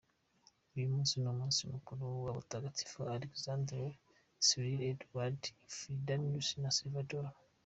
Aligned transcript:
Uyu 0.75 0.91
munsi 0.93 1.13
ni 1.17 1.27
umunsi 1.33 1.61
mukuru 1.73 2.03
w’abatagatifu 2.25 2.97
Alexandre, 3.15 3.83
Cyril, 4.45 4.79
Edward, 4.91 5.41
Fridanius 5.75 6.49
na 6.63 6.71
Salvator. 6.79 7.25